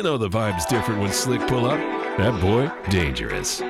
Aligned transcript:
You 0.00 0.04
know 0.04 0.16
the 0.16 0.30
vibe's 0.30 0.64
different 0.64 1.02
when 1.02 1.12
Slick 1.12 1.46
pull 1.46 1.66
up. 1.66 1.78
That 2.16 2.40
boy, 2.40 2.72
dangerous. 2.88 3.60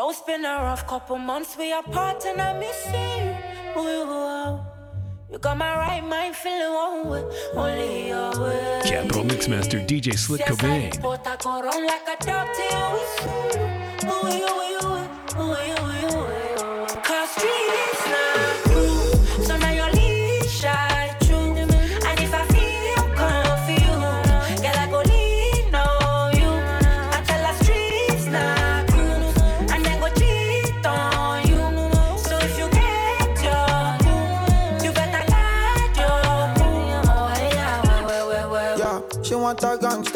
No, 0.00 0.08
it's 0.08 0.22
been 0.22 0.46
a 0.46 0.56
rough 0.62 0.86
couple 0.86 1.18
months. 1.18 1.58
We 1.58 1.74
apart 1.74 2.24
and 2.24 2.40
I 2.40 2.58
miss 2.58 2.86
you. 2.86 3.82
Ooh, 3.82 4.58
You 5.30 5.38
got 5.38 5.58
my 5.58 5.76
right 5.76 6.02
mind 6.02 6.34
feeling 6.34 6.72
one 6.72 7.08
way. 7.10 7.24
Only 7.54 8.08
your 8.08 8.30
way. 8.40 8.80
Capital 8.82 9.24
Mixmaster 9.24 9.86
DJ 9.86 10.16
Slick 10.16 10.40
Cobain. 10.40 10.90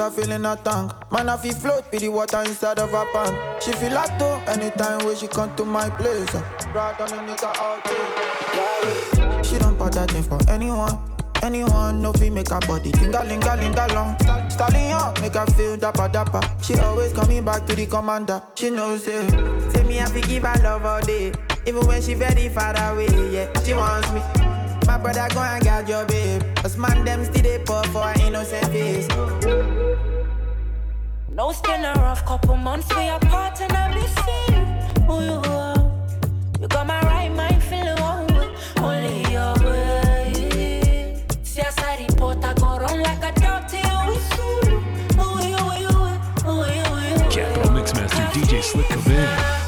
Gangster 0.05 0.23
feeling 0.23 0.45
a 0.45 0.57
tank. 0.57 0.93
Man, 1.11 1.29
I 1.29 1.37
feel 1.37 1.55
float 1.55 1.85
with 1.91 2.01
the 2.01 2.09
water 2.09 2.41
inside 2.41 2.79
of 2.79 2.91
her 2.91 3.07
pants. 3.13 3.65
She 3.65 3.73
feel 3.73 3.93
like 3.93 4.19
though 4.19 4.41
anytime 4.47 5.05
when 5.05 5.17
she 5.17 5.29
come 5.29 5.55
to 5.57 5.65
my 5.65 5.89
place. 5.91 6.35
On 6.35 6.43
nigga 6.75 7.59
all 7.61 7.81
day. 7.81 9.43
She 9.43 9.59
don't 9.59 9.77
put 9.77 9.93
that 9.93 10.11
thing 10.11 10.23
for 10.23 10.39
anyone. 10.49 10.99
Anyone 11.43 12.01
no 12.01 12.13
fee 12.13 12.31
make 12.31 12.49
her 12.49 12.61
body 12.61 12.91
linga 12.93 13.23
linga 13.25 13.57
linga 13.57 13.87
long. 13.95 14.17
Stallion 14.51 15.13
make 15.21 15.35
her 15.35 15.47
feel 15.47 15.77
dapper 15.77 16.09
dapper. 16.09 16.41
She 16.63 16.75
always 16.79 17.13
coming 17.13 17.45
back 17.45 17.67
to 17.67 17.75
the 17.75 17.87
commander. 17.87 18.43
She 18.55 18.71
knows 18.71 19.07
it. 19.07 19.31
Say 19.73 19.85
me 19.85 20.01
I 20.01 20.07
fi 20.07 20.21
give 20.23 20.45
her 20.45 20.63
love 20.63 20.85
all 20.85 21.01
day. 21.01 21.33
Even 21.67 21.87
when 21.87 22.03
she 22.03 22.15
very 22.15 22.49
far 22.49 22.75
away, 22.93 23.09
yeah, 23.31 23.63
she 23.63 23.73
wants 23.73 24.11
me. 24.13 24.21
My 24.87 24.99
brother 24.99 25.27
go 25.35 25.41
and 25.41 25.63
get 25.63 25.89
your 25.89 26.05
babe. 26.05 26.43
Cause 26.57 26.77
man 26.77 27.05
them 27.05 27.25
still 27.25 27.43
they 27.43 27.59
pour 27.59 27.83
for 27.85 28.03
her 28.03 28.27
innocent 28.27 28.67
face. 28.67 29.84
No, 31.35 31.51
it's 31.51 31.61
a 31.85 31.93
rough 31.97 32.25
couple 32.25 32.57
months. 32.57 32.89
We 32.95 33.09
apart 33.09 33.61
and 33.61 33.73
I 33.73 33.93
miss 33.93 34.15
you. 34.29 35.13
Ooh, 35.13 35.21
you, 35.21 35.33
uh, 35.33 35.91
you 36.61 36.69
got 36.69 36.87
my 36.87 37.01
right 37.01 37.35
mind 37.35 37.61
feeling 37.61 38.01
one 38.01 38.27
way. 38.29 38.55
Only 38.77 39.33
your 39.33 39.55
way. 39.65 41.25
See, 41.43 41.61
I 41.61 41.71
said 41.71 42.07
the 42.07 42.15
port, 42.17 42.45
I 42.45 42.55
go 42.55 42.79
run 42.79 43.03
like 43.03 43.25
a 43.25 43.33
you. 43.41 43.85
Capital 47.31 47.71
Mixmaster 47.73 48.31
DJ 48.31 48.63
Slick 48.63 48.87
Cobain. 48.87 49.64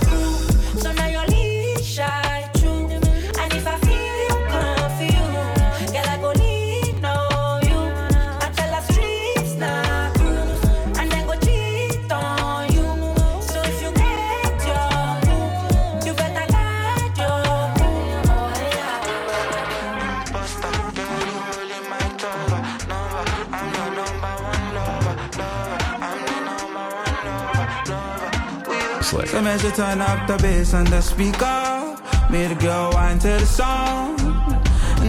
Turn 29.76 30.00
up 30.00 30.26
the 30.26 30.38
bass 30.38 30.72
on 30.72 30.86
the 30.86 31.02
speaker. 31.02 31.96
Made 32.30 32.50
a 32.50 32.54
girl 32.54 32.92
whine 32.92 33.18
to 33.18 33.28
the 33.28 33.44
song. 33.44 34.16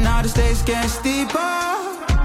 Now 0.03 0.21
the 0.21 0.27
stage 0.27 0.65
getting 0.65 0.89
steeper. 0.89 1.55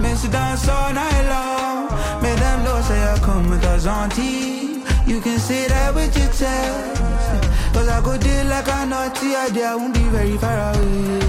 Man, 0.02 0.16
she 0.16 0.26
dance 0.26 0.68
all 0.68 0.92
night 0.92 1.24
long. 1.28 1.86
Made 2.20 2.38
them 2.38 2.64
know 2.64 2.80
say 2.82 3.00
I 3.00 3.16
come 3.20 3.48
with 3.48 3.64
us 3.64 3.86
auntie. 3.86 4.82
You 5.06 5.20
can 5.20 5.38
say 5.38 5.68
that 5.68 5.94
with 5.94 6.18
your 6.18 6.32
chest. 6.38 7.74
Cause 7.74 7.88
I 7.88 8.02
go 8.02 8.18
deal 8.18 8.46
like 8.46 8.66
a 8.66 8.86
naughty 8.86 9.36
idea. 9.36 9.68
I 9.68 9.76
won't 9.76 9.94
be 9.94 10.02
very 10.16 10.36
far 10.36 10.74
away. 10.74 11.20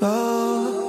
Oh. 0.00 0.87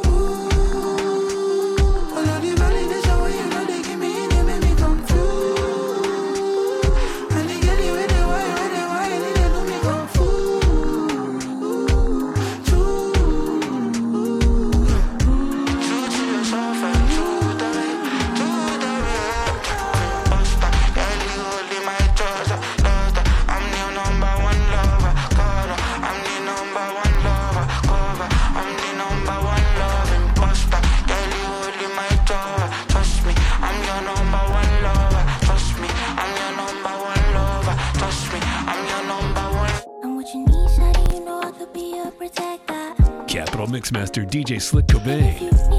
Mixmaster 43.79 44.25
DJ 44.25 44.59
Slick 44.59 44.87
Cobain. 44.87 45.78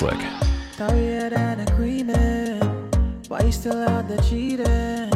Slick. 0.00 0.22
Thought 0.78 0.94
we 0.94 1.08
had 1.08 1.34
an 1.34 1.60
agreement. 1.60 2.96
Why 3.28 3.42
you 3.42 3.52
still 3.52 3.86
out 3.86 4.08
there 4.08 4.16
cheating? 4.22 5.10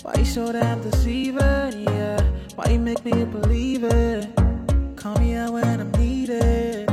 Why 0.00 0.14
you 0.16 0.24
so 0.24 0.50
damn 0.50 0.80
deceiving? 0.80 1.82
Yeah. 1.82 2.22
Why 2.54 2.70
you 2.70 2.78
make 2.78 3.04
me 3.04 3.26
believe 3.26 3.84
it? 3.84 4.34
Call 4.96 5.18
me 5.18 5.34
out 5.34 5.52
when 5.52 5.78
I'm 5.78 5.92
needed. 5.92 6.88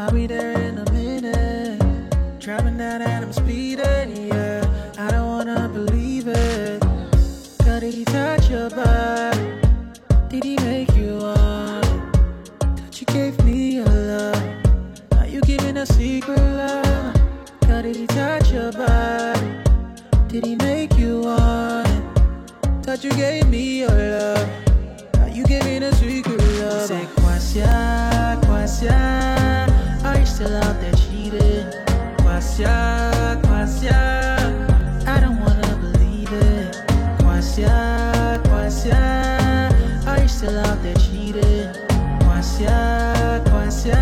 I'll 0.00 0.10
be 0.10 0.26
there 0.26 0.58
in 0.58 0.78
a 0.78 0.90
minute. 0.90 2.40
Driving 2.40 2.78
down 2.78 3.00
and 3.00 3.26
I'm 3.26 3.32
speeding. 3.32 3.75
Say, 27.56 27.62
Kwasia, 27.62 28.36
Kwasia. 28.42 30.04
Are 30.04 30.18
you 30.18 30.26
still 30.26 30.56
out 30.56 30.78
there 30.78 30.92
cheating? 30.92 31.64
Kwasia, 32.18 33.40
Kwasia. 33.44 33.96
I 35.06 35.20
don't 35.20 35.40
wanna 35.40 35.76
believe 35.80 36.30
it. 36.32 36.76
Kwasia, 37.18 38.42
Kwasia. 38.44 39.00
Are 40.06 40.20
you 40.20 40.28
still 40.28 40.58
out 40.58 40.82
there 40.82 40.94
cheating? 40.96 41.72
Kwasia, 42.20 43.42
Kwasia. 43.46 43.96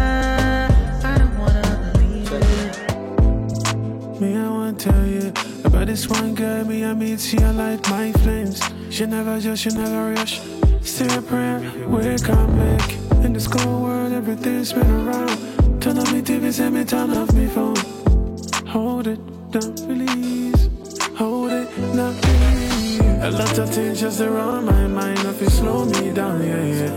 I 1.04 1.18
don't 1.18 1.38
wanna 1.38 1.92
believe 1.92 2.32
it. 2.32 4.20
Me, 4.20 4.36
I 4.36 4.48
want 4.48 4.80
to 4.80 4.90
tell 4.90 5.06
you 5.06 5.32
about 5.64 5.86
this 5.86 6.08
one 6.08 6.34
girl. 6.34 6.64
Me, 6.64 6.84
I 6.84 6.92
meet, 6.92 7.20
she 7.20 7.38
I 7.38 7.52
light 7.52 7.88
my 7.88 8.10
flames. 8.24 8.60
She 8.90 9.06
never 9.06 9.38
just, 9.38 9.62
she 9.62 9.68
never 9.70 10.12
rush. 10.12 10.40
Say 10.82 11.06
a 11.16 11.22
prayer, 11.22 11.60
we 11.86 12.16
come 12.18 12.56
back. 12.56 13.03
This 13.34 13.48
cold 13.48 13.82
world, 13.82 14.12
everything's 14.12 14.72
been 14.72 14.88
around. 14.88 15.82
Turn 15.82 15.98
off 15.98 16.12
me 16.12 16.22
TV, 16.22 16.52
send 16.52 16.76
me 16.76 16.84
turn 16.84 17.10
off 17.10 17.32
me 17.32 17.48
phone. 17.48 17.74
Hold 18.68 19.08
it, 19.08 19.18
don't 19.50 19.76
release. 19.88 20.68
Hold 21.18 21.50
it, 21.50 21.68
not 21.96 22.14
release. 22.24 23.00
A 23.00 23.30
lot 23.32 23.58
of 23.58 23.70
things 23.70 24.00
just 24.00 24.20
around 24.20 24.66
my 24.66 24.86
mind. 24.86 25.18
If 25.18 25.40
you 25.40 25.48
slow 25.48 25.84
me 25.84 26.12
down, 26.12 26.44
yeah, 26.44 26.64
yeah. 26.78 26.94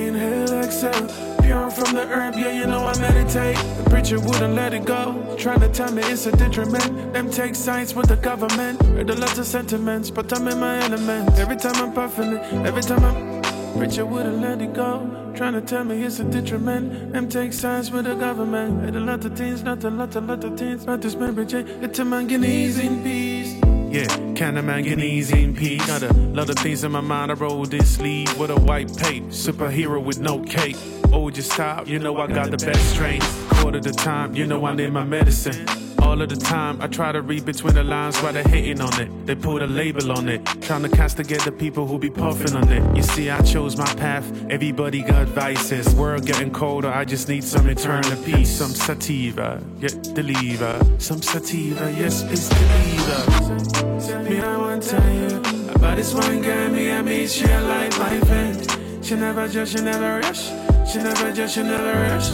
Inhale, 0.00 0.62
exhale, 0.64 1.08
pure 1.42 1.70
from 1.70 1.94
the 1.94 2.06
herb, 2.08 2.34
yeah, 2.34 2.52
you 2.52 2.66
know 2.66 2.86
I 2.86 2.98
meditate. 3.00 3.58
The 3.84 3.90
preacher 3.90 4.18
wouldn't 4.18 4.54
let 4.54 4.72
it 4.72 4.86
go, 4.86 5.36
trying 5.38 5.60
to 5.60 5.68
tell 5.68 5.92
me 5.92 6.00
it's 6.04 6.24
a 6.24 6.32
detriment. 6.32 7.12
Them 7.12 7.30
take 7.30 7.54
sides 7.54 7.94
with 7.94 8.08
the 8.08 8.16
government, 8.16 8.80
heard 8.80 9.10
a 9.10 9.14
lot 9.14 9.36
of 9.36 9.44
sentiments, 9.44 10.10
but 10.10 10.32
I'm 10.32 10.48
in 10.48 10.58
my 10.58 10.78
element. 10.82 11.38
Every 11.38 11.56
time 11.56 11.76
I'm 11.76 11.92
puffing 11.92 12.32
it, 12.32 12.66
every 12.66 12.80
time 12.80 13.04
I'm. 13.04 13.41
Preacher 13.82 14.06
would've 14.06 14.38
let 14.38 14.62
it 14.62 14.74
go, 14.74 15.32
trying 15.34 15.54
to 15.54 15.60
tell 15.60 15.82
me 15.82 16.04
it's 16.04 16.20
a 16.20 16.24
detriment. 16.24 17.12
Them 17.12 17.28
take 17.28 17.52
sides 17.52 17.90
with 17.90 18.04
the 18.04 18.14
government, 18.14 18.84
heard 18.84 18.94
a 18.94 19.00
lot 19.00 19.24
of 19.24 19.36
things, 19.36 19.64
not 19.64 19.82
a 19.82 19.90
lot, 19.90 20.14
a 20.14 20.20
lot 20.20 20.44
of 20.44 20.56
things, 20.56 20.86
not 20.86 21.00
this 21.00 21.16
marriage, 21.16 21.52
it's 21.52 21.98
a 21.98 22.04
manganese 22.04 22.78
in 22.78 23.02
peace. 23.02 23.60
Yeah, 23.90 24.34
can 24.34 24.56
a 24.56 24.62
manganese 24.62 25.32
in 25.32 25.56
peace. 25.56 25.84
Got 25.84 26.04
a 26.04 26.12
lot 26.12 26.48
of 26.48 26.58
things 26.58 26.84
in 26.84 26.92
my 26.92 27.00
mind. 27.00 27.32
I 27.32 27.34
roll 27.34 27.64
this 27.64 27.96
sleeve 27.96 28.38
with 28.38 28.52
a 28.52 28.60
white 28.60 28.96
pape. 28.96 29.24
Superhero 29.24 30.00
with 30.00 30.20
no 30.20 30.38
cape. 30.44 30.76
Oh, 31.12 31.28
just 31.30 31.50
stop. 31.50 31.88
You 31.88 31.98
know 31.98 32.16
I 32.18 32.28
got 32.28 32.52
the 32.52 32.58
best 32.58 32.94
strain. 32.94 33.20
Quarter 33.50 33.80
the 33.80 33.90
time, 33.90 34.36
you 34.36 34.46
know 34.46 34.64
I 34.64 34.76
need 34.76 34.92
my 34.92 35.02
medicine. 35.02 35.66
All 36.02 36.20
of 36.20 36.28
the 36.28 36.36
time, 36.36 36.82
I 36.82 36.88
try 36.88 37.12
to 37.12 37.22
read 37.22 37.46
between 37.46 37.74
the 37.74 37.84
lines 37.84 38.18
while 38.20 38.32
they're 38.32 38.42
hating 38.42 38.80
on 38.80 39.00
it. 39.00 39.08
They 39.26 39.34
put 39.34 39.62
a 39.62 39.66
label 39.66 40.12
on 40.12 40.28
it, 40.28 40.44
trying 40.60 40.82
to 40.82 40.88
castigate 40.88 41.42
the 41.42 41.52
people 41.52 41.86
who 41.86 41.98
be 41.98 42.10
puffing 42.10 42.54
on 42.54 42.70
it. 42.70 42.96
You 42.96 43.02
see, 43.02 43.30
I 43.30 43.40
chose 43.42 43.76
my 43.76 43.92
path. 43.94 44.26
Everybody 44.50 45.02
got 45.02 45.28
vices. 45.28 45.94
World 45.94 46.26
getting 46.26 46.50
colder. 46.50 46.88
I 46.88 47.04
just 47.04 47.28
need 47.28 47.44
some 47.44 47.68
eternal 47.68 48.16
peace. 48.24 48.50
Some 48.50 48.72
sativa, 48.72 49.62
get 49.80 49.94
the 50.14 50.22
lever. 50.22 50.84
Some 50.98 51.22
sativa, 51.22 51.90
yes, 51.92 52.22
it's 52.22 52.48
deliver. 52.48 54.28
Me, 54.28 54.40
I 54.40 54.56
want 54.58 54.82
to 54.82 54.90
tell 54.90 55.14
you 55.14 55.72
about 55.74 55.96
this 55.96 56.12
one 56.12 56.42
girl. 56.42 56.68
Me, 56.70 56.90
I 56.92 57.00
meet 57.02 57.30
she 57.30 57.46
like 57.46 57.96
my 57.98 58.20
friend. 58.20 59.04
She 59.04 59.14
never 59.14 59.48
just, 59.48 59.72
she 59.72 59.82
never 59.82 60.20
rush. 60.20 60.48
She 60.90 60.98
never 60.98 61.32
just, 61.32 61.54
she 61.54 61.62
never 61.62 61.92
rush. 61.92 62.28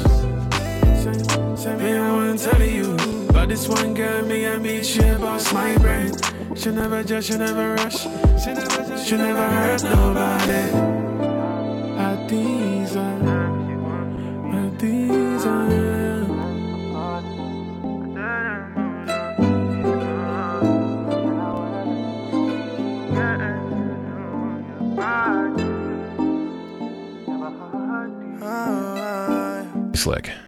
Say 1.61 1.77
me, 1.77 1.93
I 1.93 2.13
want 2.13 2.39
to 2.39 2.51
tell 2.51 2.63
you 2.63 3.18
this 3.49 3.67
one 3.67 3.95
girl. 3.95 4.25
Me, 4.27 4.47
I 4.47 4.59
meet 4.59 4.85
she 4.85 5.01
boss 5.01 5.53
my 5.53 5.77
brain. 5.79 6.13
She 6.55 6.71
never 6.71 7.03
just, 7.03 7.29
she 7.29 7.39
never 7.39 7.75
rush. 7.75 8.03
She 8.03 8.53
never 8.53 8.83
just, 8.89 9.07
she 9.09 9.17
never 9.17 9.49
hurt 9.49 9.83
nobody. 9.83 10.65
Adiza, 12.07 13.09
Adiza. 14.53 15.89
Slick. 29.95 30.48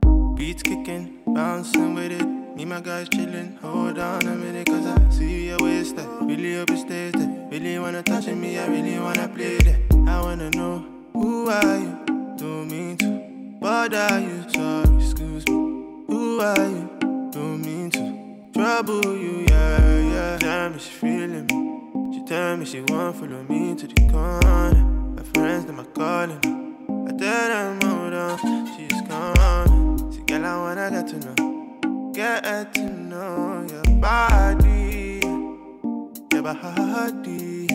get 31.01 31.09
to 31.09 31.19
know, 31.19 32.13
get 32.13 32.75
to 32.75 32.83
know 32.83 33.67
your 33.71 33.83
body, 34.01 35.21
your 36.31 36.43
body. 36.43 37.67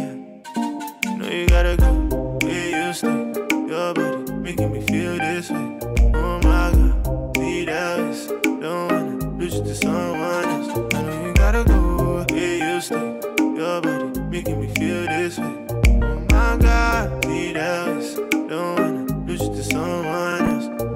Know 1.17 1.29
you 1.31 1.47
gotta 1.47 1.75
go, 1.75 2.37
where 2.43 2.87
you 2.87 2.93
stay, 2.93 3.33
your 3.67 3.93
body 3.95 4.31
making 4.33 4.71
me 4.71 4.81
feel 4.81 5.17
this 5.17 5.49
way. 5.49 5.79
Oh 6.13 6.39
my 6.43 6.71
God, 6.71 7.37
need 7.39 7.69
else, 7.69 8.27
don't 8.27 8.91
wanna 8.91 9.37
lose 9.37 9.55
you 9.55 9.63
to 9.63 9.75
someone 9.75 10.45
else. 10.45 10.93
I 10.93 11.01
know 11.01 11.25
you 11.25 11.33
gotta 11.33 11.63
go, 11.63 12.25
where 12.29 12.75
you 12.75 12.79
stay, 12.79 13.19
your 13.39 13.81
body 13.81 14.19
making 14.29 14.61
me 14.61 14.67
feel 14.75 15.03
this 15.07 15.39
way. 15.39 15.65
Oh 16.03 16.19
my 16.29 16.57
God, 16.57 17.25
need 17.25 17.57
else, 17.57 18.15
don't 18.49 18.79
wanna 18.79 18.94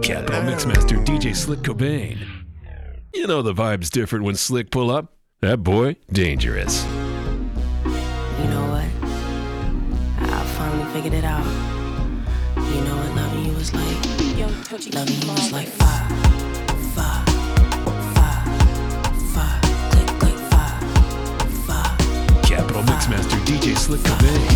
Capital 0.09 0.41
Mixmaster 0.41 1.05
DJ 1.05 1.35
Slick 1.35 1.59
Cobain. 1.59 2.17
You 3.13 3.27
know 3.27 3.43
the 3.43 3.53
vibe's 3.53 3.91
different 3.91 4.25
when 4.25 4.33
Slick 4.33 4.71
pull 4.71 4.89
up. 4.89 5.13
That 5.41 5.61
boy, 5.61 5.97
dangerous. 6.11 6.83
You 6.83 7.91
know 8.49 8.65
what? 8.71 8.89
I 10.17 10.43
finally 10.57 10.91
figured 10.93 11.13
it 11.13 11.23
out. 11.23 11.45
You 12.55 12.81
know 12.85 12.95
what 12.97 13.15
loving 13.17 13.45
you 13.45 13.53
was 13.53 13.71
like? 13.71 13.85
Loving 14.95 15.21
you 15.21 15.31
was 15.31 15.51
like 15.51 15.67
fire, 15.67 16.09
fire, 16.95 17.23
fire, 18.15 18.43
fire, 19.29 19.61
click, 19.91 20.07
click, 20.17 20.37
fire, 20.49 20.81
fire. 21.67 21.97
Capital 22.41 22.81
Mixmaster 22.81 23.39
DJ 23.45 23.77
Slick 23.77 24.01
Cobain. 24.01 24.49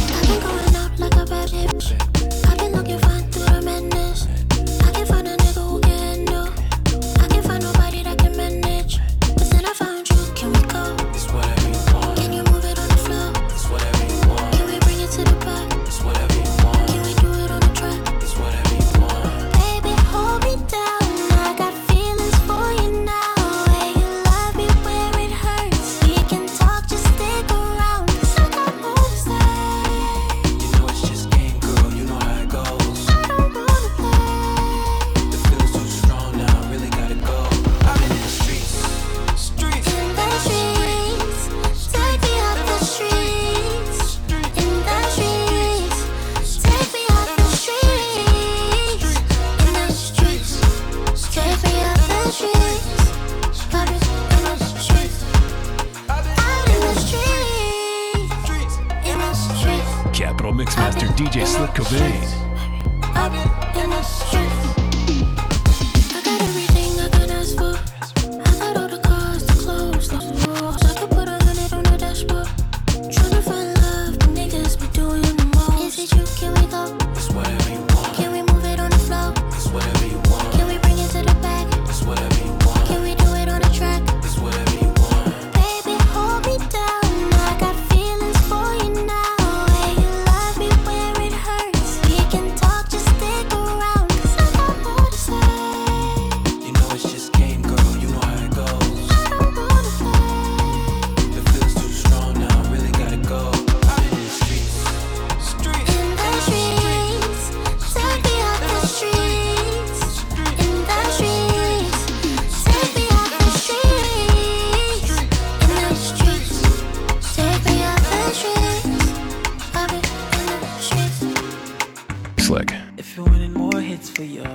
Slick. 122.54 122.72
If 122.98 123.18
you're 123.18 123.26
winning 123.26 123.54
more 123.54 123.82
hits 123.82 124.12
for 124.12 124.24
ya, 124.24 124.46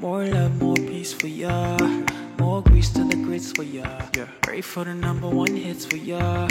more 0.00 0.24
love, 0.24 0.60
more 0.60 0.74
peace 0.74 1.12
for 1.12 1.28
ya, 1.28 1.78
more 2.38 2.62
grease 2.62 2.90
to 2.94 3.04
the 3.04 3.14
grits 3.14 3.52
for 3.52 3.62
ya. 3.62 3.86
Pray 4.40 4.60
for 4.60 4.82
the 4.84 4.94
number 4.94 5.28
one 5.28 5.54
hits 5.54 5.84
for 5.86 5.98
ya. 5.98 6.48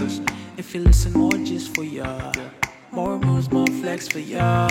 If 0.55 0.73
you 0.73 0.81
listen, 0.81 1.11
more 1.11 1.37
just 1.43 1.75
for 1.75 1.83
ya, 1.83 2.31
more 2.91 3.19
moves, 3.19 3.51
more 3.51 3.67
flex 3.67 4.07
for 4.07 4.19
ya. 4.19 4.69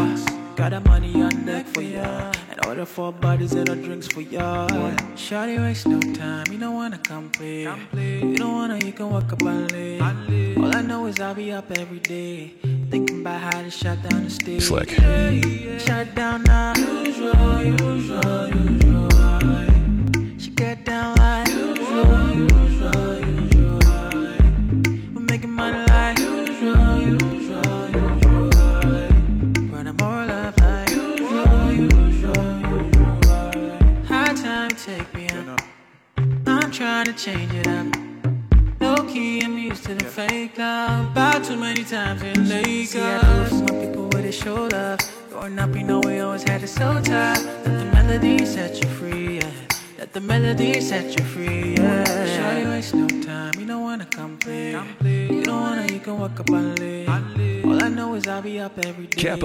Got 0.57 0.71
that 0.71 0.85
money 0.87 1.21
on 1.23 1.45
deck 1.45 1.67
for 1.67 1.83
ya, 1.83 2.33
and 2.51 2.67
order 2.67 2.87
four 2.87 3.13
bodies 3.13 3.53
and 3.53 3.69
a 3.69 3.77
drinks 3.77 4.09
for 4.09 4.23
ya. 4.23 4.69
Shawty 5.17 5.59
waste 5.61 5.87
no 5.87 6.01
time, 6.15 6.47
you 6.51 6.59
don't 6.59 6.75
wanna 6.75 6.99
come 6.99 7.29
play. 7.29 7.65
You 7.65 8.37
don't 8.37 8.55
wanna, 8.55 8.79
you 8.87 8.93
can 8.93 9.11
walk 9.11 9.33
up 9.35 9.43
and 9.43 9.71
lay. 9.73 10.01
All 10.01 10.75
I 10.75 10.81
know 10.81 11.05
is 11.07 11.21
I'll 11.21 11.35
be 11.35 11.53
up 11.53 11.71
every 11.79 12.01
day, 12.01 12.55
thinking 12.91 13.21
about 13.21 13.41
how 13.41 13.63
to 13.63 13.71
shut 13.71 14.03
down 14.09 14.25
the 14.25 14.31
stage. 14.31 14.63
Slick. 14.65 14.91
Shut 15.81 16.15
down 16.15 16.43
now. 16.43 16.75
Usual, 16.77 17.63
usual, 17.63 18.49
usual. 18.49 20.39
She 20.39 20.51
get 20.51 20.85
down 20.85 21.17
like 21.17 21.40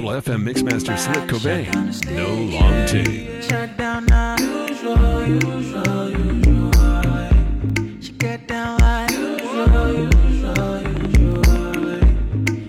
Capital 0.05 0.35
FM 0.35 0.45
Mixmaster 0.47 0.95
Slick 0.99 1.15
Shut 1.15 1.15
down 1.15 1.25
the 1.27 1.33
Cobain. 1.33 2.15
No 2.15 2.27
long 2.55 2.85
take. 2.85 3.41
Shut 3.41 3.75
down 3.75 4.05
now. 4.05 4.35
Usual, 4.37 5.25
usual, 5.25 6.11
usual. 6.11 6.71
She 7.99 8.11
get 8.11 8.47
down 8.47 8.77
like 8.81 9.09
usual, 9.09 9.97
usual, 9.97 10.81
usual. 11.09 11.41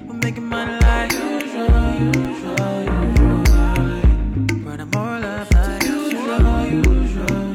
We're 0.07 0.21
making 0.23 0.47
money 0.47 0.79
like 0.81 1.13
usual, 1.13 1.93
usual, 2.01 2.85
usual. 3.05 3.45
Running 4.65 4.91
more 4.95 5.21
love 5.21 5.51
like 5.53 5.83
usual, 5.85 6.41
usual. 6.97 7.53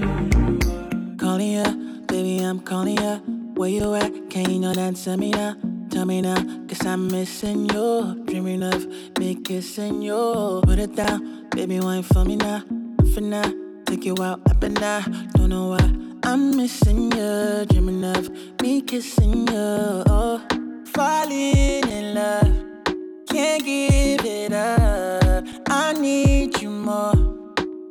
Calling 1.17 1.53
ya, 1.53 1.71
baby, 2.05 2.37
I'm 2.43 2.59
calling 2.59 2.97
ya. 2.97 3.17
Where 3.55 3.69
you 3.69 3.95
at? 3.95 4.29
Can 4.29 4.47
you 4.51 4.59
not 4.59 4.77
answer 4.77 5.17
me 5.17 5.31
now? 5.31 5.55
Tell 5.89 6.05
me 6.05 6.21
now, 6.21 6.35
cause 6.67 6.85
I'm 6.85 7.07
missing 7.07 7.65
you. 7.69 8.23
Dreaming 8.25 8.63
of 8.63 8.87
kissing 9.51 10.01
you. 10.01 10.61
Put 10.63 10.79
it 10.79 10.95
down, 10.95 11.49
baby, 11.49 11.81
wine 11.81 12.03
for 12.03 12.23
me 12.23 12.37
now. 12.37 12.63
For 13.13 13.19
now, 13.19 13.51
take 13.85 14.05
you 14.05 14.15
out 14.21 14.39
up 14.49 14.63
and 14.63 14.79
down. 14.79 15.29
Don't 15.33 15.49
know 15.49 15.67
why 15.73 15.87
I'm 16.23 16.55
missing 16.55 17.11
you. 17.11 17.65
Dreaming 17.69 18.05
of 18.15 18.29
me 18.61 18.81
kissing 18.81 19.47
you. 19.47 20.03
Oh, 20.15 20.41
falling 20.93 21.85
in 21.97 22.13
love. 22.15 22.53
Can't 23.27 23.65
give 23.65 24.23
it 24.23 24.53
up. 24.53 25.43
I 25.67 25.93
need 25.99 26.61
you 26.61 26.69
more. 26.69 27.17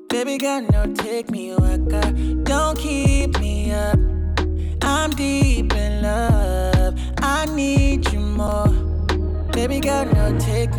Baby 0.09 0.39
girl, 0.39 0.63
no, 0.63 0.95
take 0.95 1.31
me 1.31 1.55
waka. 1.55 2.05
Don't 2.43 2.79
keep 2.79 3.39
me 3.39 3.71
up. 3.73 3.99
I'm 4.81 5.11
deep 5.11 5.75
in 5.75 6.03
love. 6.03 6.95
I 7.19 7.45
need 7.55 8.11
you 8.13 8.21
more. 8.21 8.91
Baby 9.53 9.81
girl, 9.81 10.07
no, 10.07 10.39
take 10.39 10.70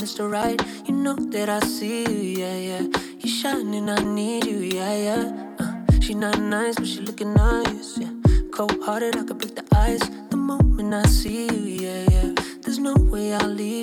Mr. 0.00 0.30
Right. 0.32 0.58
You 0.86 0.94
know 0.94 1.14
that 1.14 1.50
I 1.50 1.60
see 1.60 2.04
you, 2.04 2.40
yeah, 2.40 2.56
yeah. 2.56 2.98
You 3.18 3.28
shining, 3.28 3.90
I 3.90 4.02
need 4.02 4.46
you, 4.46 4.56
yeah, 4.56 4.96
yeah. 4.96 5.54
Uh, 5.58 6.00
she 6.00 6.14
not 6.14 6.38
nice, 6.40 6.76
but 6.76 6.86
she 6.86 7.00
looking 7.00 7.34
nice, 7.34 7.98
yeah. 7.98 8.08
Cold 8.50 8.82
hearted, 8.82 9.16
I 9.16 9.24
could 9.24 9.36
break 9.36 9.54
the 9.56 9.64
ice 9.76 10.00
the 10.30 10.38
moment 10.38 10.94
I 10.94 11.02
see 11.02 11.48
you, 11.48 11.84
yeah, 11.84 12.06
yeah. 12.10 12.34
There's 12.62 12.78
no 12.78 12.94
way 12.94 13.34
I'll 13.34 13.46
leave 13.48 13.79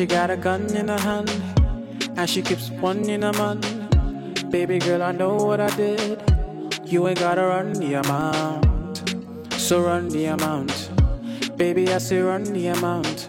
she 0.00 0.06
got 0.06 0.30
a 0.30 0.36
gun 0.38 0.64
in 0.74 0.88
her 0.88 0.98
hand, 0.98 1.30
and 2.16 2.30
she 2.30 2.40
keeps 2.40 2.70
one 2.70 3.06
in 3.06 3.20
her 3.20 3.34
man. 3.34 3.60
Baby 4.48 4.78
girl, 4.78 5.02
I 5.02 5.12
know 5.12 5.34
what 5.34 5.60
I 5.60 5.68
did. 5.76 6.18
You 6.86 7.06
ain't 7.06 7.18
gotta 7.18 7.42
run 7.42 7.74
the 7.74 8.00
amount, 8.00 8.96
so 9.52 9.82
run 9.82 10.08
the 10.08 10.24
amount. 10.24 10.90
Baby, 11.58 11.92
I 11.92 11.98
say 11.98 12.18
run 12.22 12.44
the 12.44 12.68
amount. 12.68 13.28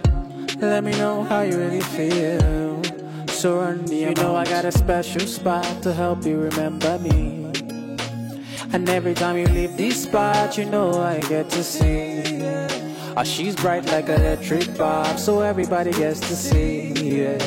Let 0.61 0.85
me 0.85 0.91
know 0.91 1.25
how 1.25 1.41
you 1.41 1.57
really 1.57 1.81
feel. 1.81 2.81
So 3.27 3.59
run 3.59 3.83
the 3.87 4.03
amount. 4.03 4.17
You 4.17 4.23
know 4.23 4.35
I 4.37 4.45
got 4.45 4.63
a 4.63 4.71
special 4.71 5.27
spot 5.27 5.83
to 5.83 5.91
help 5.91 6.25
you 6.25 6.37
remember 6.37 6.97
me. 6.99 7.51
And 8.71 8.87
every 8.87 9.13
time 9.13 9.35
you 9.35 9.47
leave 9.47 9.75
this 9.75 10.03
spot, 10.03 10.57
you 10.57 10.63
know 10.63 11.01
I 11.01 11.19
get 11.19 11.49
to 11.49 11.65
see. 11.65 12.10
Oh, 13.17 13.23
she's 13.25 13.55
bright 13.55 13.85
like 13.87 14.07
a 14.07 14.15
electric 14.15 14.77
bulb, 14.77 15.19
so 15.19 15.41
everybody 15.41 15.91
gets 15.91 16.21
to 16.21 16.35
see. 16.35 16.93
Yeah. 16.93 17.37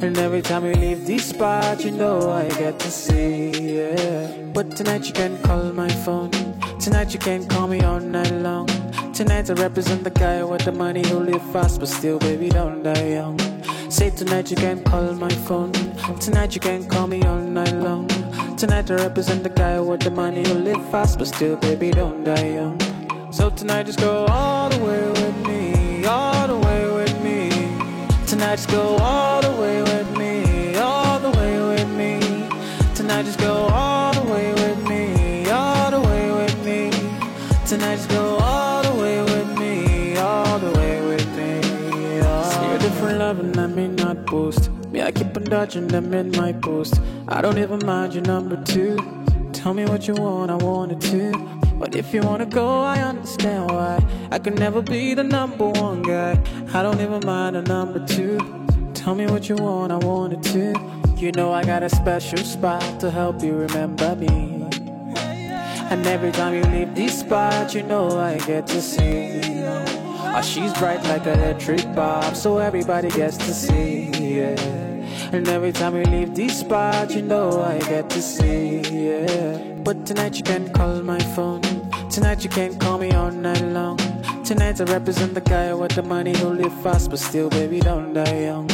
And 0.00 0.18
every 0.18 0.42
time 0.42 0.64
you 0.64 0.74
leave 0.74 1.06
this 1.06 1.26
spot, 1.26 1.84
you 1.84 1.92
know 1.92 2.30
I 2.30 2.48
get 2.48 2.80
to 2.80 2.90
see. 2.90 3.76
Yeah. 3.76 4.26
But 4.52 4.76
tonight 4.76 5.06
you 5.06 5.12
can 5.12 5.40
call 5.42 5.72
my 5.72 5.88
phone. 5.88 6.32
Tonight 6.80 7.12
you 7.14 7.20
can 7.20 7.46
call 7.46 7.68
me 7.68 7.80
all 7.82 8.00
night 8.00 8.32
long. 8.32 8.66
Tonight 9.12 9.48
I 9.50 9.52
represent 9.52 10.02
the 10.02 10.10
guy 10.10 10.42
with 10.42 10.64
the 10.64 10.72
money 10.72 11.06
who 11.06 11.20
live 11.20 11.42
fast, 11.52 11.78
but 11.78 11.88
still, 11.88 12.18
baby, 12.18 12.48
don't 12.48 12.82
die 12.82 13.10
young. 13.10 13.38
Say 13.90 14.10
tonight 14.10 14.50
you 14.50 14.56
can 14.56 14.82
call 14.82 15.14
my 15.14 15.30
phone. 15.46 15.72
Tonight 16.18 16.56
you 16.56 16.60
can 16.60 16.88
call 16.88 17.06
me 17.06 17.22
all 17.22 17.38
night 17.38 17.74
long. 17.74 18.08
Tonight 18.56 18.90
I 18.90 18.96
represent 18.96 19.44
the 19.44 19.50
guy 19.50 19.78
with 19.78 20.00
the 20.00 20.10
money 20.10 20.42
who 20.46 20.54
live 20.54 20.90
fast, 20.90 21.18
but 21.18 21.28
still, 21.28 21.56
baby, 21.56 21.92
don't 21.92 22.24
die 22.24 22.54
young. 22.54 22.87
So 23.30 23.50
tonight 23.50 23.84
just 23.84 24.00
go 24.00 24.24
all 24.26 24.70
the 24.70 24.82
way 24.82 25.06
with 25.06 25.46
me, 25.46 26.04
all 26.06 26.48
the 26.48 26.56
way 26.56 26.90
with 26.90 27.22
me. 27.22 27.50
Tonight 28.26 28.56
just 28.56 28.70
go 28.70 28.96
all 28.96 29.42
the 29.42 29.50
way 29.60 29.82
with 29.82 30.16
me, 30.16 30.74
all 30.76 31.18
the 31.18 31.30
way 31.32 31.60
with 31.60 31.88
me. 31.90 32.20
Tonight 32.94 33.24
just 33.24 33.38
go 33.38 33.68
all 33.68 34.14
the 34.14 34.22
way 34.32 34.54
with 34.54 34.82
me, 34.88 35.46
all 35.50 35.90
the 35.90 36.00
way 36.00 36.32
with 36.32 36.64
me. 36.64 36.90
Tonight 37.66 37.96
just 37.96 38.08
go 38.08 38.38
all 38.38 38.82
the 38.82 38.94
way 39.02 39.20
with 39.20 39.58
me, 39.58 40.16
all 40.16 40.58
the 40.58 40.70
way 40.78 41.02
with 41.02 41.28
me. 41.36 41.60
See 42.50 42.66
a 42.66 42.78
different 42.78 43.18
love 43.18 43.40
and 43.40 43.56
I 43.58 43.66
may 43.66 43.88
not 43.88 44.24
boast. 44.24 44.70
Me, 44.90 45.02
I 45.02 45.12
keep 45.12 45.36
on 45.36 45.44
dodging 45.44 45.88
them 45.88 46.14
in 46.14 46.30
my 46.30 46.54
post. 46.54 46.98
I 47.28 47.42
don't 47.42 47.58
even 47.58 47.84
mind 47.84 48.14
your 48.14 48.24
number 48.24 48.56
two. 48.64 48.96
Tell 49.52 49.74
me 49.74 49.84
what 49.84 50.08
you 50.08 50.14
want, 50.14 50.50
I 50.50 50.54
want 50.54 50.92
it 50.92 51.00
too. 51.02 51.57
But 51.88 51.96
if 51.96 52.12
you 52.12 52.20
wanna 52.20 52.44
go, 52.44 52.82
I 52.82 52.98
understand 52.98 53.70
why. 53.70 53.98
I 54.30 54.38
could 54.38 54.58
never 54.58 54.82
be 54.82 55.14
the 55.14 55.24
number 55.24 55.70
one 55.70 56.02
guy. 56.02 56.38
I 56.74 56.82
don't 56.82 57.00
even 57.00 57.24
mind 57.24 57.56
a 57.56 57.62
number 57.62 58.06
two. 58.06 58.36
Tell 58.92 59.14
me 59.14 59.24
what 59.24 59.48
you 59.48 59.56
want, 59.56 59.90
I 59.90 59.96
want 59.96 60.34
it 60.34 60.42
too. 60.42 60.74
You 61.16 61.32
know 61.32 61.50
I 61.50 61.64
got 61.64 61.82
a 61.82 61.88
special 61.88 62.44
spot 62.44 63.00
to 63.00 63.10
help 63.10 63.42
you 63.42 63.54
remember 63.54 64.14
me. 64.16 64.68
And 65.90 66.06
every 66.06 66.30
time 66.30 66.52
you 66.52 66.62
leave 66.64 66.94
this 66.94 67.20
spot, 67.20 67.74
you 67.74 67.82
know 67.82 68.20
I 68.20 68.36
get 68.36 68.66
to 68.66 68.82
see. 68.82 69.40
Oh, 69.64 70.42
she's 70.44 70.74
bright 70.74 71.02
like 71.04 71.24
a 71.24 71.32
electric 71.32 71.94
bulb, 71.94 72.36
so 72.36 72.58
everybody 72.58 73.08
gets 73.08 73.38
to 73.38 73.54
see. 73.54 74.10
Yeah. 74.10 74.60
And 75.32 75.48
every 75.48 75.72
time 75.72 75.96
you 75.96 76.04
leave 76.04 76.34
this 76.34 76.60
spot, 76.60 77.14
you 77.14 77.22
know 77.22 77.62
I 77.62 77.78
get 77.78 78.10
to 78.10 78.20
see. 78.20 78.80
Yeah. 78.80 79.76
But 79.84 80.04
tonight 80.04 80.36
you 80.36 80.42
can 80.42 80.70
call 80.74 81.02
my 81.02 81.18
phone. 81.34 81.77
Tonight 82.10 82.42
you 82.42 82.48
can't 82.48 82.80
call 82.80 82.98
me 82.98 83.12
all 83.12 83.30
night 83.30 83.60
long. 83.60 83.98
Tonight 84.42 84.80
I 84.80 84.84
represent 84.84 85.34
the 85.34 85.42
guy 85.42 85.74
with 85.74 85.94
the 85.94 86.02
money 86.02 86.34
who 86.36 86.48
live 86.48 86.72
fast, 86.82 87.10
but 87.10 87.18
still, 87.18 87.50
baby, 87.50 87.80
don't 87.80 88.14
die 88.14 88.44
young. 88.44 88.66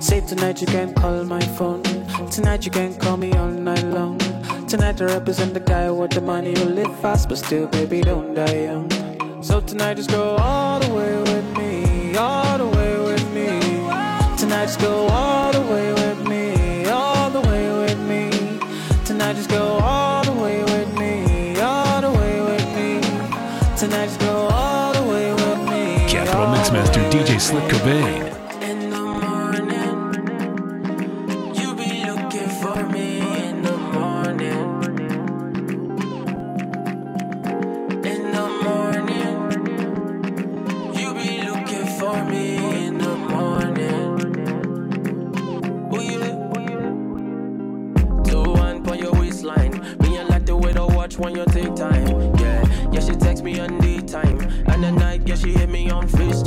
Say 0.00 0.20
tonight 0.22 0.60
you 0.62 0.66
can't 0.66 0.96
call 0.96 1.22
my 1.24 1.40
phone. 1.40 1.82
Tonight 2.30 2.64
you 2.64 2.70
can't 2.70 2.98
call 2.98 3.18
me 3.18 3.32
all 3.34 3.48
night 3.48 3.84
long. 3.84 4.18
Tonight 4.66 5.02
I 5.02 5.04
represent 5.04 5.52
the 5.52 5.60
guy 5.60 5.90
with 5.90 6.12
the 6.12 6.22
money 6.22 6.58
who 6.58 6.64
live 6.64 6.94
fast, 7.00 7.28
but 7.28 7.36
still, 7.36 7.66
baby, 7.66 8.00
don't 8.00 8.34
die 8.34 8.62
young. 8.64 8.88
So 9.42 9.60
tonight 9.60 9.98
just 9.98 10.10
go 10.10 10.36
all 10.36 10.80
the 10.80 10.92
way 10.94 11.16
with 11.18 11.58
me, 11.58 12.16
all 12.16 12.47
DJ 27.18 27.40
Slick. 27.40 27.68
Cobain. 27.68 28.38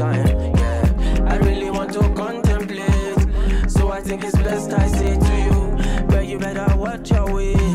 Facetime. 0.02 0.61
It's 4.24 4.38
best 4.38 4.72
I 4.74 4.88
say 4.88 5.18
to 5.18 5.36
you, 5.44 6.08
girl 6.08 6.22
you 6.24 6.38
better 6.38 6.76
watch 6.76 7.12
your 7.12 7.34
ways, 7.34 7.71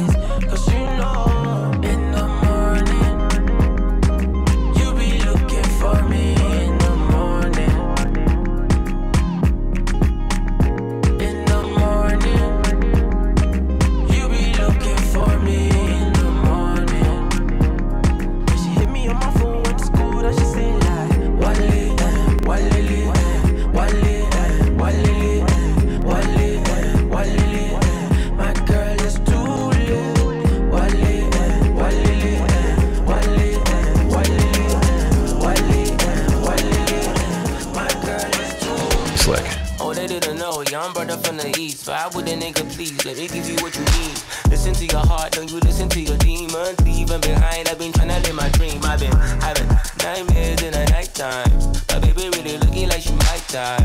the 41.86 41.92
east. 41.92 42.14
Why 42.14 42.20
would 42.20 42.28
a 42.28 42.36
nigga 42.36 42.64
please? 42.74 43.04
Let 43.04 43.16
me 43.16 43.28
give 43.28 43.48
you 43.48 43.56
what 43.62 43.74
you 43.76 43.84
need. 43.84 44.18
Listen 44.50 44.74
to 44.74 44.86
your 44.86 45.06
heart, 45.06 45.32
don't 45.32 45.50
you 45.50 45.58
listen 45.60 45.88
to 45.88 46.00
your 46.00 46.16
demons. 46.18 46.80
Leaving 46.80 47.20
behind, 47.20 47.68
I've 47.68 47.78
been 47.78 47.92
trying 47.92 48.08
to 48.08 48.20
live 48.20 48.34
my 48.34 48.48
dream. 48.50 48.80
I've 48.84 49.00
been 49.00 49.12
having 49.40 49.68
nightmares 50.02 50.62
in 50.62 50.72
the 50.72 50.84
nighttime. 50.90 51.50
My 51.90 51.98
baby 51.98 52.30
really 52.36 52.58
looking 52.58 52.88
like 52.88 53.02
she 53.02 53.12
might 53.12 53.44
die. 53.48 53.84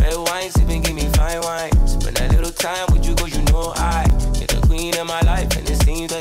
Red 0.00 0.16
wine, 0.16 0.50
sipping, 0.50 0.82
give 0.82 0.94
me 0.94 1.08
fine 1.14 1.40
wine. 1.42 1.72
Spend 1.86 2.18
a 2.20 2.28
little 2.28 2.52
time 2.52 2.86
with 2.92 3.06
you, 3.06 3.14
cause 3.14 3.34
you 3.36 3.42
know 3.52 3.72
I. 3.76 4.06
You're 4.38 4.46
the 4.46 4.62
queen 4.66 4.96
of 4.98 5.06
my 5.06 5.20
life, 5.22 5.56
and 5.56 5.68
it 5.68 5.82
seems 5.82 6.12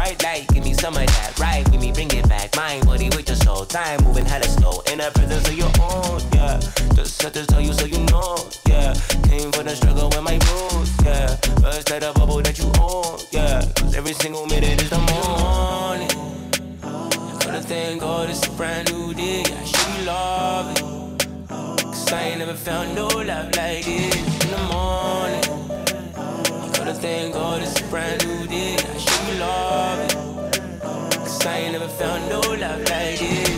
bright 0.00 0.22
light, 0.22 0.48
give 0.48 0.64
me 0.64 0.74
some 0.74 0.96
of 0.96 1.06
that. 1.06 1.38
Right 1.38 1.68
with 1.70 1.80
me, 1.80 1.92
bring 1.92 2.10
it 2.10 2.28
back. 2.28 2.56
Mind, 2.56 2.86
body 2.86 3.08
with 3.10 3.28
your 3.28 3.36
soul. 3.36 3.64
Time 3.66 4.02
moving 4.04 4.24
hella 4.24 4.44
slow. 4.44 4.80
In 4.90 4.98
the 4.98 5.10
presence 5.14 5.46
of 5.48 5.54
your 5.54 5.72
own, 5.80 6.20
yeah. 6.32 6.58
Just 6.94 7.18
set 7.18 7.34
to 7.34 7.44
every 14.10 14.22
single 14.24 14.46
minute 14.46 14.82
is 14.82 14.90
the 14.90 14.98
morning. 14.98 16.10
I 16.82 17.44
gotta 17.44 17.62
thank 17.62 18.00
God 18.00 18.28
it's 18.28 18.44
a 18.44 18.50
brand 18.52 18.92
new 18.92 19.14
day. 19.14 19.44
I 19.44 19.64
should 19.64 19.98
be 19.98 20.04
loving. 20.04 21.18
Cause 21.46 22.12
I 22.12 22.22
ain't 22.22 22.38
never 22.40 22.54
found 22.54 22.96
no 22.96 23.06
love 23.06 23.54
like 23.54 23.84
this 23.84 24.16
in 24.16 24.50
the 24.50 24.62
morning. 24.74 25.44
I 26.42 26.70
gotta 26.76 26.94
thank 26.94 27.34
God 27.34 27.62
it's 27.62 27.80
a 27.80 27.84
brand 27.84 28.26
new 28.26 28.48
day. 28.48 28.74
I 28.74 28.98
should 28.98 29.26
be 29.28 29.38
loving. 29.38 30.16
Cause 31.20 31.46
I 31.46 31.58
ain't 31.58 31.72
never 31.74 31.88
found 31.88 32.28
no 32.28 32.40
love 32.40 32.80
like 32.90 33.20
this. 33.20 33.49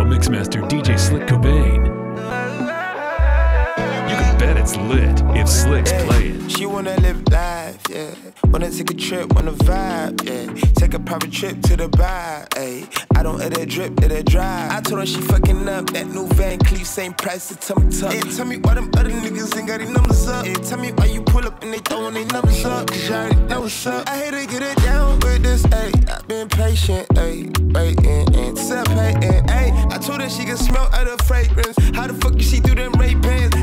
Capital 0.00 0.18
Mixmaster 0.18 0.66
DJ 0.66 0.98
Slick 0.98 1.26
Cobain. 1.26 1.84
You 4.08 4.16
can 4.16 4.38
bet 4.38 4.56
it's 4.56 4.74
lit 4.76 5.20
if 5.36 5.46
Slick's 5.46 5.92
playing. 6.04 6.48
She 6.48 6.64
wanna 6.64 6.96
live 7.00 7.22
life, 7.28 7.49
yeah. 7.90 8.14
Wanna 8.44 8.70
take 8.70 8.90
a 8.90 8.94
trip, 8.94 9.32
wanna 9.34 9.52
vibe, 9.52 10.24
yeah. 10.24 10.52
Take 10.74 10.94
a 10.94 10.98
private 11.00 11.32
trip 11.32 11.60
to 11.62 11.76
the 11.76 11.88
bar, 11.88 12.46
ayy. 12.52 12.86
I 13.16 13.22
don't 13.22 13.38
let 13.38 13.56
it 13.58 13.68
drip, 13.68 14.00
let 14.00 14.12
it 14.12 14.26
dry. 14.26 14.68
I 14.70 14.80
told 14.80 15.00
her 15.00 15.06
she 15.06 15.20
fucking 15.20 15.68
up. 15.68 15.90
That 15.90 16.06
new 16.06 16.26
Van 16.28 16.58
Cleef, 16.58 16.86
same 16.86 17.12
price, 17.12 17.44
so 17.44 17.54
tell 17.56 17.76
me. 17.82 18.16
Hey, 18.16 18.20
tell 18.36 18.46
me 18.46 18.56
why 18.58 18.74
them 18.74 18.90
other 18.96 19.10
niggas 19.10 19.56
ain't 19.58 19.68
got 19.68 19.78
their 19.80 19.90
numbers 19.90 20.26
up. 20.28 20.46
Hey, 20.46 20.54
tell 20.54 20.78
me 20.78 20.92
why 20.92 21.06
you 21.06 21.22
pull 21.22 21.46
up 21.46 21.62
and 21.62 21.72
they 21.72 21.78
throwing 21.78 22.14
their 22.14 22.26
numbers 22.26 22.64
up. 22.64 22.86
Cause 22.86 23.08
you 23.08 23.14
already 23.14 23.36
know 23.48 23.60
what's 23.62 23.86
up. 23.86 24.08
I 24.08 24.16
hate 24.16 24.34
to 24.34 24.46
get 24.46 24.62
it 24.62 24.76
down 24.82 25.18
with 25.20 25.42
this, 25.42 25.62
ayy. 25.64 26.10
I've 26.10 26.26
been 26.28 26.48
patient, 26.48 27.08
ayy. 27.10 27.50
Waiting, 27.74 28.34
anticipating, 28.36 29.44
ayy. 29.48 29.92
I 29.92 29.98
told 29.98 30.20
her 30.20 30.30
she 30.30 30.44
could 30.44 30.58
smell 30.58 30.88
other 30.92 31.16
fragrance. 31.24 31.76
How 31.94 32.06
the 32.06 32.14
fuck 32.14 32.32
did 32.32 32.44
she 32.44 32.60
do 32.60 32.74
them 32.74 32.92
rape 32.92 33.20
pants? 33.22 33.56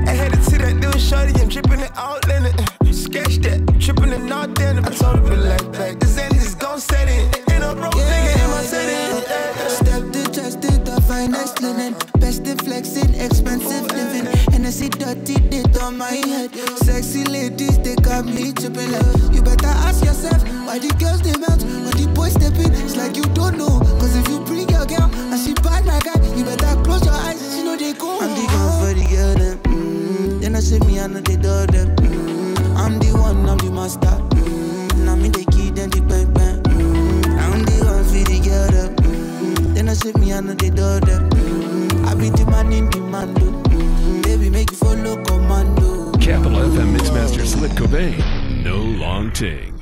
See 0.57 0.63
that 0.63 0.75
little 0.81 0.99
shorty 0.99 1.39
and 1.39 1.51
dripping 1.51 1.81
it 1.81 1.91
all 1.95 2.17
in 2.33 2.47
it. 2.47 2.55
Sketch 2.91 3.37
that, 3.45 3.61
tripping 3.79 4.09
it 4.09 4.31
all 4.31 4.47
down. 4.47 4.83
I 4.85 4.89
told 4.89 5.19
her, 5.19 5.29
be 5.29 5.35
like, 5.35 5.99
this 5.99 6.17
ain't 6.17 6.33
just 6.33 6.57
gon' 6.57 6.79
set 6.79 7.07
it. 7.07 7.45
Ain't 7.51 7.61
no 7.61 7.75
broke 7.75 7.93
nigga 7.93 8.33
in 8.41 8.49
my 8.49 8.63
setting. 8.65 9.21
Step 9.69 10.01
to 10.13 10.23
trusted, 10.33 10.83
the 10.83 10.99
finest 11.01 11.61
linen. 11.61 11.93
Best 12.19 12.47
in 12.47 12.57
flexing, 12.57 13.13
expensive 13.21 13.85
living. 13.93 14.25
And 14.51 14.65
I 14.65 14.71
see 14.71 14.89
dirty 14.89 15.35
did 15.35 15.77
on 15.77 15.95
my 15.95 16.09
head. 16.09 16.55
Sexy 16.81 17.23
ladies, 17.25 17.77
they 17.79 17.95
got 17.95 18.25
me 18.25 18.51
tripping 18.51 18.91
like. 18.91 19.35
You 19.35 19.43
better 19.43 19.73
ask 19.85 20.03
yourself 20.03 20.41
why 20.65 20.79
the 20.79 20.89
girls 20.97 21.21
they 21.21 21.37
melt 21.37 21.61
when 21.61 21.93
the 22.01 22.11
boys 22.15 22.33
step 22.33 22.57
in. 22.57 22.73
It's 22.81 22.95
like 22.95 23.15
you 23.15 23.25
don't 23.37 23.59
know. 23.59 23.77
Cause 24.01 24.15
if 24.15 24.27
you 24.27 24.39
bring 24.39 24.56
I 31.07 31.09
know 31.09 31.21
they 31.21 31.37
do 31.37 31.65
them. 31.67 31.95
Mm. 31.95 32.75
I'm 32.75 32.99
the 32.99 33.13
one, 33.13 33.47
I'm 33.47 33.57
the 33.59 33.71
master. 33.71 34.07
Mm. 34.07 35.05
Now 35.05 35.15
me, 35.15 35.29
they 35.29 35.45
the. 36.33 36.61
Mm. 36.63 37.23
I'm 37.39 37.63
the 37.63 37.85
one 37.85 38.03
for 38.03 38.29
the 38.29 38.39
girl, 38.43 38.67
them. 38.67 38.93
Mm. 38.97 39.73
Then 39.73 39.87
I 39.87 39.93
me, 40.17 40.33
I 40.33 40.41
they 40.55 40.69
do 40.69 40.99
them. 40.99 41.29
Mm. 41.29 42.07
I 42.07 42.13
be 42.13 42.29
in 42.73 42.89
the. 42.89 43.53
Mm. 43.69 44.23
Baby, 44.23 44.49
make 44.49 44.69
you 44.69 44.75
follow 44.75 45.23
commando. 45.23 46.11
Capital 46.19 46.59
FM 46.59 46.97
Mixmaster 46.97 47.45
Slick 47.45 47.71
Cobain. 47.71 48.61
No 48.61 48.75
long 48.75 49.31
ting. 49.31 49.76